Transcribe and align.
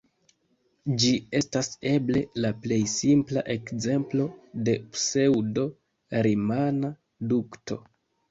Ĝi 1.01 1.09
estas 1.39 1.67
eble 1.89 2.21
la 2.45 2.49
plej 2.63 2.79
simpla 2.93 3.43
ekzemplo 3.55 4.25
de 4.69 4.75
pseŭdo-rimana 4.95 6.91
dukto. 7.35 7.79